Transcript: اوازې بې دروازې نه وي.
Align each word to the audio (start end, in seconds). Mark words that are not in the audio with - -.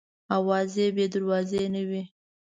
اوازې 0.37 0.85
بې 0.95 1.05
دروازې 1.13 1.63
نه 1.73 1.81
وي. 1.89 2.03